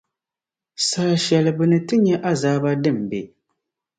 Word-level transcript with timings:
saha 0.87 1.15
shɛli 1.25 1.51
bɛ 1.57 1.63
ni 1.69 1.77
ti 1.87 1.95
nya 2.03 2.15
azaaba 2.31 2.69
din 2.83 2.97
be. 3.09 3.19